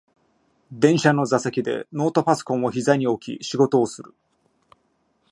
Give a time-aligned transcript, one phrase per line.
[0.71, 4.15] 電車の座席でノートパソコンをひざに置き仕事をする